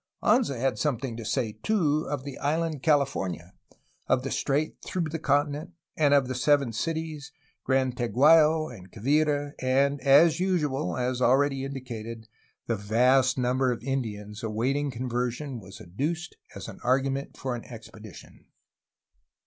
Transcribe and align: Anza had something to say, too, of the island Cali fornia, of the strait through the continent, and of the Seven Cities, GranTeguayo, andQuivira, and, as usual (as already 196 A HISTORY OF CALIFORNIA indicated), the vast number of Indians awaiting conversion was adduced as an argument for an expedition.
Anza 0.23 0.59
had 0.59 0.79
something 0.79 1.15
to 1.15 1.23
say, 1.23 1.59
too, 1.61 2.05
of 2.09 2.23
the 2.23 2.39
island 2.39 2.81
Cali 2.81 3.05
fornia, 3.05 3.51
of 4.07 4.23
the 4.23 4.31
strait 4.31 4.77
through 4.83 5.03
the 5.09 5.19
continent, 5.19 5.73
and 5.95 6.11
of 6.15 6.27
the 6.27 6.33
Seven 6.33 6.73
Cities, 6.73 7.31
GranTeguayo, 7.69 8.75
andQuivira, 8.75 9.51
and, 9.59 10.01
as 10.01 10.39
usual 10.39 10.97
(as 10.97 11.21
already 11.21 11.61
196 11.61 11.61
A 11.61 11.93
HISTORY 11.93 12.11
OF 12.17 12.17
CALIFORNIA 12.17 12.17
indicated), 12.25 12.29
the 12.65 12.95
vast 12.95 13.37
number 13.37 13.71
of 13.71 13.83
Indians 13.83 14.41
awaiting 14.41 14.89
conversion 14.89 15.59
was 15.59 15.79
adduced 15.79 16.35
as 16.55 16.67
an 16.67 16.79
argument 16.83 17.37
for 17.37 17.53
an 17.55 17.63
expedition. 17.65 18.47